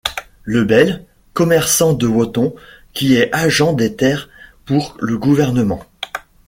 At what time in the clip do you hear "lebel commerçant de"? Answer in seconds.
0.45-2.07